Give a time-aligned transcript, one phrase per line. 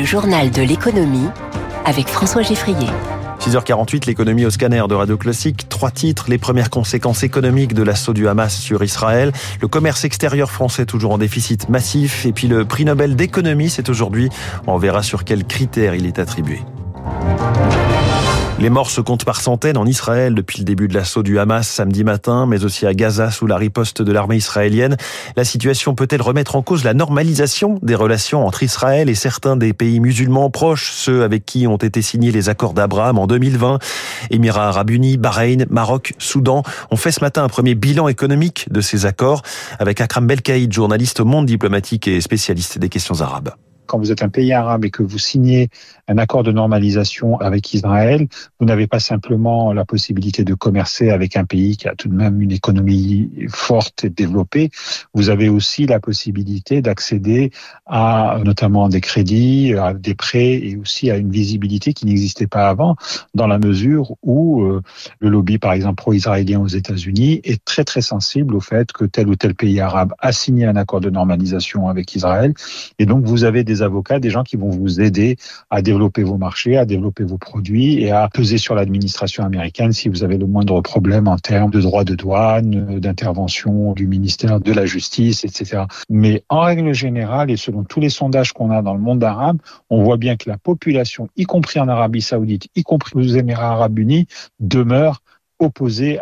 [0.00, 1.28] Le journal de l'économie
[1.84, 2.88] avec François Geffrier.
[3.40, 5.68] 6h48, l'économie au scanner de Radio Classique.
[5.68, 9.30] Trois titres, les premières conséquences économiques de l'assaut du Hamas sur Israël.
[9.60, 12.24] Le commerce extérieur français toujours en déficit massif.
[12.24, 14.30] Et puis le prix Nobel d'économie, c'est aujourd'hui.
[14.66, 16.60] On verra sur quels critères il est attribué.
[18.60, 21.66] Les morts se comptent par centaines en Israël depuis le début de l'assaut du Hamas
[21.66, 24.98] samedi matin, mais aussi à Gaza sous la riposte de l'armée israélienne.
[25.34, 29.72] La situation peut-elle remettre en cause la normalisation des relations entre Israël et certains des
[29.72, 33.78] pays musulmans proches, ceux avec qui ont été signés les accords d'Abraham en 2020
[34.30, 38.82] Émirats arabes unis, Bahreïn, Maroc, Soudan ont fait ce matin un premier bilan économique de
[38.82, 39.40] ces accords
[39.78, 43.54] avec Akram Belkaïd, journaliste au monde diplomatique et spécialiste des questions arabes
[43.90, 45.68] quand vous êtes un pays arabe et que vous signez
[46.06, 48.28] un accord de normalisation avec Israël,
[48.60, 52.14] vous n'avez pas simplement la possibilité de commercer avec un pays qui a tout de
[52.14, 54.70] même une économie forte et développée,
[55.12, 57.50] vous avez aussi la possibilité d'accéder
[57.86, 62.68] à notamment des crédits, à des prêts et aussi à une visibilité qui n'existait pas
[62.68, 62.94] avant,
[63.34, 64.82] dans la mesure où euh,
[65.18, 69.28] le lobby, par exemple, pro-israélien aux États-Unis est très très sensible au fait que tel
[69.28, 72.54] ou tel pays arabe a signé un accord de normalisation avec Israël.
[73.00, 75.36] Et donc vous avez des avocats, des gens qui vont vous aider
[75.70, 80.08] à développer vos marchés, à développer vos produits et à peser sur l'administration américaine si
[80.08, 84.72] vous avez le moindre problème en termes de droits de douane, d'intervention du ministère de
[84.72, 85.84] la Justice, etc.
[86.08, 89.58] Mais en règle générale, et selon tous les sondages qu'on a dans le monde arabe,
[89.88, 93.72] on voit bien que la population, y compris en Arabie saoudite, y compris aux Émirats
[93.72, 94.26] arabes unis,
[94.58, 95.22] demeure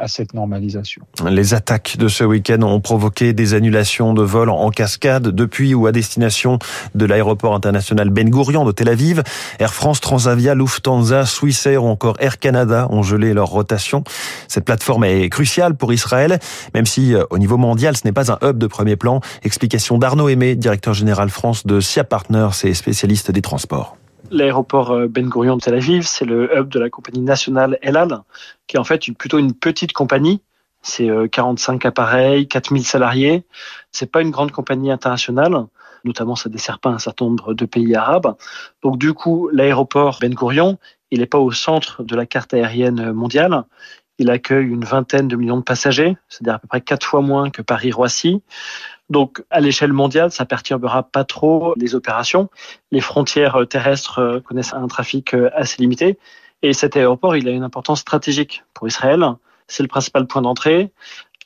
[0.00, 1.02] à cette normalisation.
[1.28, 5.86] Les attaques de ce week-end ont provoqué des annulations de vols en cascade depuis ou
[5.86, 6.58] à destination
[6.96, 9.22] de l'aéroport international Ben Gurion de Tel Aviv.
[9.60, 14.02] Air France, Transavia, Lufthansa, Swissair ou encore Air Canada ont gelé leur rotation.
[14.48, 16.40] Cette plateforme est cruciale pour Israël,
[16.74, 19.20] même si euh, au niveau mondial ce n'est pas un hub de premier plan.
[19.44, 23.96] Explication d'Arnaud Aimé, directeur général France de SIA Partners et spécialiste des transports.
[24.30, 27.96] L'aéroport euh, Ben Gurion de Tel Aviv, c'est le hub de la compagnie nationale El
[27.96, 28.20] Al,
[28.66, 30.42] qui est en fait plutôt une petite compagnie.
[30.82, 33.44] C'est 45 euh, appareils, 4000 salariés.
[33.90, 35.66] C'est pas une grande compagnie internationale.
[36.04, 38.36] Notamment, ça dessert pas un certain nombre de pays arabes.
[38.82, 40.78] Donc, du coup, l'aéroport Ben Gurion,
[41.10, 43.64] il n'est pas au centre de la carte aérienne mondiale.
[44.18, 47.50] Il accueille une vingtaine de millions de passagers, c'est-à-dire à peu près quatre fois moins
[47.50, 48.42] que Paris-Roissy.
[49.10, 52.50] Donc, à l'échelle mondiale, ça perturbera pas trop les opérations.
[52.90, 56.18] Les frontières terrestres euh, connaissent un trafic euh, assez limité.
[56.62, 59.24] Et cet aéroport, il a une importance stratégique pour Israël.
[59.66, 60.92] C'est le principal point d'entrée.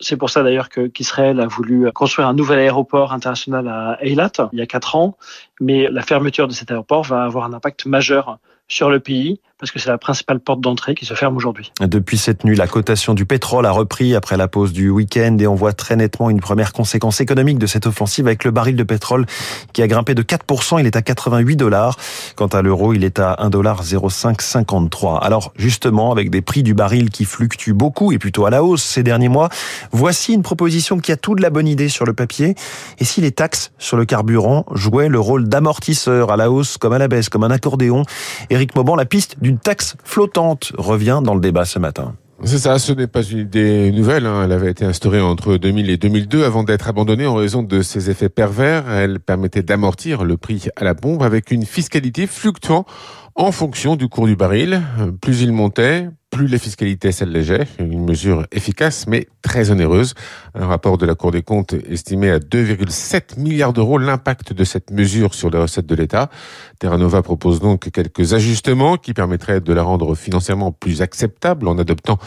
[0.01, 4.59] C'est pour ça d'ailleurs qu'Israël a voulu construire un nouvel aéroport international à Eilat il
[4.59, 5.17] y a quatre ans.
[5.63, 9.71] Mais la fermeture de cet aéroport va avoir un impact majeur sur le pays parce
[9.71, 11.71] que c'est la principale porte d'entrée qui se ferme aujourd'hui.
[11.81, 15.47] Depuis cette nuit, la cotation du pétrole a repris après la pause du week-end et
[15.47, 18.83] on voit très nettement une première conséquence économique de cette offensive avec le baril de
[18.83, 19.25] pétrole
[19.73, 21.97] qui a grimpé de 4%, il est à 88 dollars.
[22.35, 25.21] Quant à l'euro, il est à 1,0553.
[25.21, 28.83] Alors justement, avec des prix du baril qui fluctuent beaucoup et plutôt à la hausse
[28.83, 29.49] ces derniers mois,
[29.93, 32.57] voici une proposition qui a tout de la bonne idée sur le papier.
[32.99, 36.95] Et si les taxes sur le carburant jouaient le rôle d'amortisseur à la hausse comme
[36.95, 38.05] à la baisse, comme un accordéon,
[38.51, 42.15] Éric Mauban, la piste du une taxe flottante revient dans le débat ce matin.
[42.45, 44.25] C'est ça, ce n'est pas une idée nouvelle.
[44.25, 44.43] Hein.
[44.45, 48.09] Elle avait été instaurée entre 2000 et 2002 avant d'être abandonnée en raison de ses
[48.09, 48.91] effets pervers.
[48.91, 52.87] Elle permettait d'amortir le prix à la bombe avec une fiscalité fluctuant
[53.35, 54.83] en fonction du cours du baril.
[55.21, 60.15] Plus il montait, plus les fiscalités s'allégeaient, une mesure efficace mais très onéreuse.
[60.55, 64.91] Un rapport de la Cour des comptes estimait à 2,7 milliards d'euros l'impact de cette
[64.91, 66.31] mesure sur les recettes de l'État.
[66.79, 71.79] Terra Nova propose donc quelques ajustements qui permettraient de la rendre financièrement plus acceptable en
[71.79, 72.19] adoptant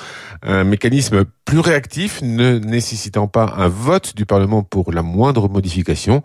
[0.43, 6.23] un mécanisme plus réactif, ne nécessitant pas un vote du Parlement pour la moindre modification.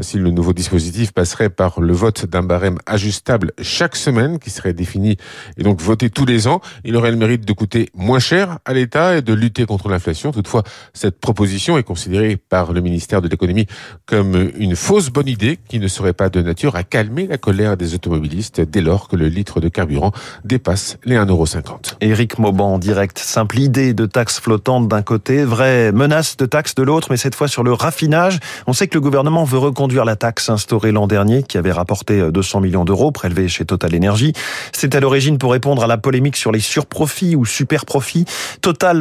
[0.00, 4.72] Si le nouveau dispositif passerait par le vote d'un barème ajustable chaque semaine, qui serait
[4.72, 5.18] défini
[5.58, 9.16] et donc voté tous les ans, il aurait mérite de coûter moins cher à l'État
[9.16, 10.32] et de lutter contre l'inflation.
[10.32, 13.66] Toutefois, cette proposition est considérée par le ministère de l'économie
[14.06, 17.76] comme une fausse bonne idée qui ne serait pas de nature à calmer la colère
[17.76, 20.10] des automobilistes dès lors que le litre de carburant
[20.44, 21.94] dépasse les 1,50€.
[22.00, 23.20] Éric Mauban, direct.
[23.20, 27.36] Simple idée de taxe flottante d'un côté, vraie menace de taxe de l'autre, mais cette
[27.36, 28.40] fois sur le raffinage.
[28.66, 32.30] On sait que le gouvernement veut reconduire la taxe instaurée l'an dernier, qui avait rapporté
[32.32, 34.32] 200 millions d'euros prélevés chez Total Energy.
[34.72, 37.84] C'est à l'origine pour répondre à la polémique sur les surprofits profit ou super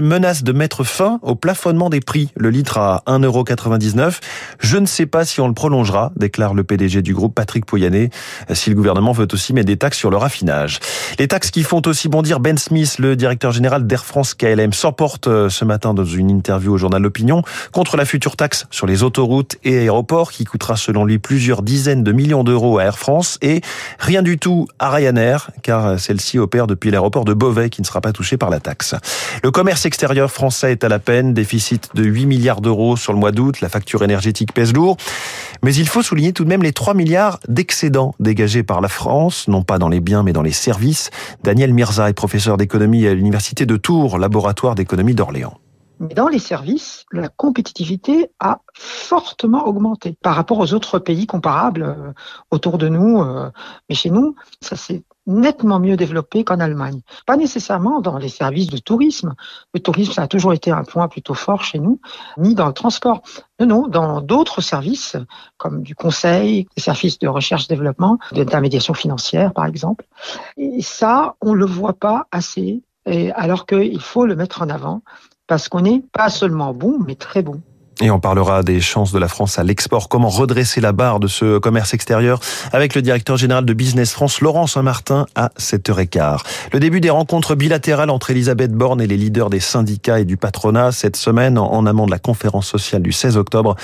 [0.02, 2.30] menace de mettre fin au plafonnement des prix.
[2.36, 4.20] Le litre à 1,99€.
[4.60, 8.10] Je ne sais pas si on le prolongera, déclare le PDG du groupe Patrick Pouyanné,
[8.52, 10.80] si le gouvernement veut aussi mettre des taxes sur le raffinage.
[11.20, 15.28] Les taxes qui font aussi bondir Ben Smith, le directeur général d'Air France KLM, s'emporte
[15.28, 19.04] euh, ce matin dans une interview au journal L'Opinion contre la future taxe sur les
[19.04, 23.38] autoroutes et aéroports qui coûtera selon lui plusieurs dizaines de millions d'euros à Air France
[23.42, 23.62] et
[24.00, 28.01] rien du tout à Ryanair car celle-ci opère depuis l'aéroport de Beauvais qui ne sera
[28.02, 28.96] pas touché par la taxe.
[29.44, 33.20] Le commerce extérieur français est à la peine, déficit de 8 milliards d'euros sur le
[33.20, 34.98] mois d'août, la facture énergétique pèse lourd.
[35.64, 39.48] Mais il faut souligner tout de même les 3 milliards d'excédents dégagés par la France,
[39.48, 41.10] non pas dans les biens mais dans les services.
[41.44, 45.58] Daniel Mirza est professeur d'économie à l'université de Tours, laboratoire d'économie d'Orléans.
[46.02, 51.84] Mais dans les services, la compétitivité a fortement augmenté par rapport aux autres pays comparables
[51.84, 52.12] euh,
[52.50, 53.22] autour de nous.
[53.22, 53.52] Euh,
[53.88, 57.02] mais chez nous, ça s'est nettement mieux développé qu'en Allemagne.
[57.28, 59.36] Pas nécessairement dans les services de tourisme.
[59.76, 62.02] Le tourisme, ça a toujours été un point plutôt fort chez nous,
[62.40, 63.22] ni dans le transport.
[63.60, 65.18] Non, non, dans d'autres services,
[65.58, 70.08] comme du conseil, des services de recherche-développement, d'intermédiation financière, par exemple.
[70.58, 75.04] Et ça, on le voit pas assez, et alors qu'il faut le mettre en avant
[75.52, 77.62] parce qu'on n'est pas seulement bon, mais très bon.
[78.04, 80.10] Et on parlera des chances de la France à l'export.
[80.10, 82.40] Comment redresser la barre de ce commerce extérieur
[82.74, 86.40] avec le directeur général de Business France, Laurent Saint-Martin, à 7h15.
[86.74, 90.36] Le début des rencontres bilatérales entre Elisabeth Borne et les leaders des syndicats et du
[90.36, 93.76] patronat cette semaine en amont de la conférence sociale du 16 octobre,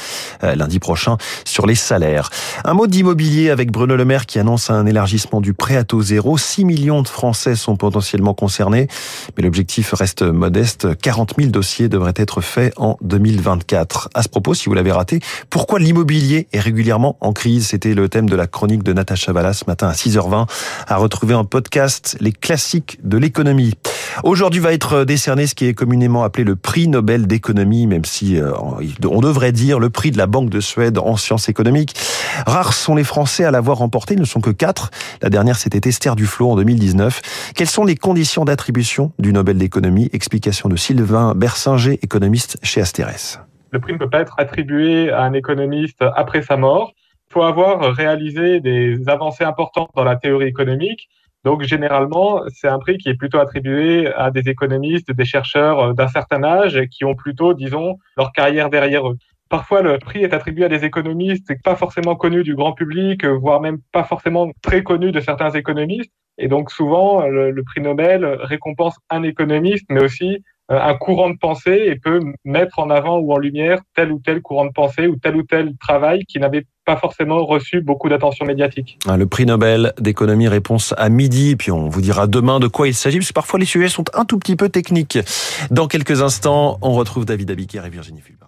[0.44, 2.32] euh, lundi prochain, sur les salaires.
[2.66, 6.02] Un mot d'immobilier avec Bruno Le Maire qui annonce un élargissement du prêt à taux
[6.02, 6.40] zéro.
[6.40, 8.88] 6 millions de Français sont potentiellement concernés,
[9.38, 10.98] mais l'objectif reste modeste.
[11.00, 15.20] 40 000 dossiers devraient être faits en 2024 à ce propos, si vous l'avez raté.
[15.50, 17.68] Pourquoi l'immobilier est régulièrement en crise?
[17.68, 20.48] C'était le thème de la chronique de Natacha Valla ce matin à 6h20.
[20.88, 23.74] À retrouver en podcast les classiques de l'économie.
[24.24, 28.40] Aujourd'hui va être décerné ce qui est communément appelé le prix Nobel d'économie, même si
[28.40, 28.52] euh,
[29.10, 31.96] on devrait dire le prix de la Banque de Suède en sciences économiques.
[32.46, 34.92] Rares sont les Français à l'avoir remporté, ils ne sont que quatre.
[35.22, 37.22] La dernière, c'était Esther Duflo en 2019.
[37.56, 40.10] Quelles sont les conditions d'attribution du Nobel d'économie?
[40.14, 43.40] Explication de Sylvain Bersinger, économiste chez Asterès.
[43.78, 46.94] Le prix ne peut pas être attribué à un économiste après sa mort.
[47.30, 51.10] Il faut avoir réalisé des avancées importantes dans la théorie économique.
[51.44, 56.08] Donc généralement, c'est un prix qui est plutôt attribué à des économistes, des chercheurs d'un
[56.08, 59.18] certain âge qui ont plutôt, disons, leur carrière derrière eux.
[59.48, 63.62] Parfois, le prix est attribué à des économistes pas forcément connus du grand public, voire
[63.62, 66.12] même pas forcément très connus de certains économistes.
[66.40, 71.38] Et donc souvent, le, le prix Nobel récompense un économiste, mais aussi un courant de
[71.38, 75.08] pensée et peut mettre en avant ou en lumière tel ou tel courant de pensée
[75.08, 78.98] ou tel ou tel travail qui n'avait pas forcément reçu beaucoup d'attention médiatique.
[79.08, 82.88] Ah, le prix Nobel d'économie réponse à midi, puis on vous dira demain de quoi
[82.88, 85.20] il s'agit, parce que parfois les sujets sont un tout petit peu techniques.
[85.70, 88.47] Dans quelques instants, on retrouve David Abiquière et Virginie Fulbin.